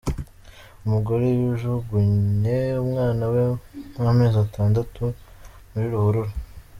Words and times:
Umugore 0.85 1.25
yajugunye 1.43 2.57
umwana 2.85 3.23
we 3.33 3.43
w’amezi 4.03 4.37
atandatu 4.45 5.03
muri 5.71 5.87
ruhurura. 5.93 6.33